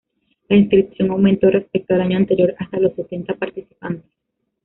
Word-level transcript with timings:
La 0.49 0.55
inscripción 0.57 1.11
aumentó 1.11 1.51
respecto 1.51 1.93
al 1.93 2.01
año 2.01 2.17
anterior 2.17 2.55
hasta 2.57 2.79
los 2.79 2.95
setenta 2.95 3.35
participantes. 3.35 4.09